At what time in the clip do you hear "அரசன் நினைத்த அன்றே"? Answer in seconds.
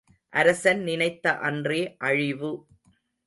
0.33-1.81